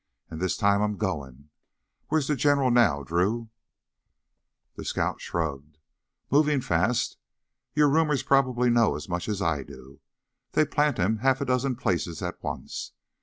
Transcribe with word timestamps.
And 0.31 0.41
this 0.41 0.57
time 0.57 0.81
I'm 0.81 0.97
goin'! 0.97 1.51
Where's 2.07 2.25
the 2.27 2.35
General 2.35 2.71
now, 2.71 3.03
Drew?" 3.03 3.49
The 4.75 4.83
scout 4.83 5.21
shrugged. 5.21 5.77
"Movin' 6.31 6.61
fast. 6.61 7.17
Your 7.75 7.87
rumors 7.87 8.23
probably 8.23 8.71
know 8.71 8.95
as 8.95 9.07
much 9.07 9.29
as 9.29 9.43
I 9.43 9.61
do. 9.61 9.99
They 10.53 10.65
plant 10.65 10.97
him 10.97 11.17
half 11.17 11.39
a 11.39 11.45
dozen 11.45 11.75
places 11.75 12.23
at 12.23 12.41
once. 12.41 12.93